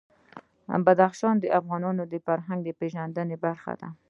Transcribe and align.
بدخشان 0.85 1.35
د 1.39 1.45
افغانانو 1.59 2.03
د 2.11 2.15
فرهنګي 2.25 2.73
پیژندنې 2.79 3.35
برخه 3.45 3.73
ده. 3.81 3.89